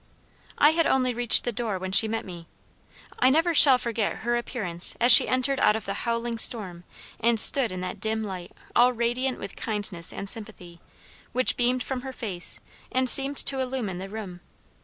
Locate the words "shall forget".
3.53-4.21